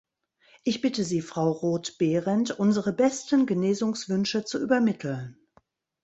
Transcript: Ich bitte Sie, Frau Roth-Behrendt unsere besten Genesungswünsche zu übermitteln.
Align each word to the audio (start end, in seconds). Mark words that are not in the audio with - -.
Ich 0.63 0.81
bitte 0.81 1.03
Sie, 1.03 1.21
Frau 1.21 1.51
Roth-Behrendt 1.51 2.49
unsere 2.59 2.91
besten 2.91 3.45
Genesungswünsche 3.45 4.43
zu 4.43 4.57
übermitteln. 4.59 5.37